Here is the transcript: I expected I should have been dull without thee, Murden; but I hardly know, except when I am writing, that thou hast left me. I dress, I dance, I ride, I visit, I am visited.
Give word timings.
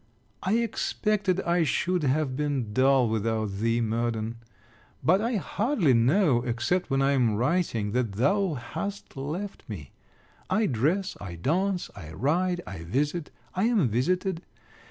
I 0.41 0.53
expected 0.57 1.41
I 1.41 1.61
should 1.63 2.01
have 2.01 2.35
been 2.35 2.73
dull 2.73 3.07
without 3.07 3.57
thee, 3.59 3.81
Murden; 3.81 4.37
but 5.03 5.21
I 5.21 5.35
hardly 5.35 5.93
know, 5.93 6.41
except 6.41 6.89
when 6.89 7.03
I 7.03 7.11
am 7.11 7.35
writing, 7.35 7.91
that 7.91 8.13
thou 8.13 8.55
hast 8.55 9.15
left 9.15 9.61
me. 9.67 9.91
I 10.49 10.65
dress, 10.65 11.15
I 11.21 11.35
dance, 11.35 11.91
I 11.95 12.13
ride, 12.13 12.61
I 12.65 12.79
visit, 12.83 13.29
I 13.53 13.65
am 13.65 13.89
visited. 13.89 14.41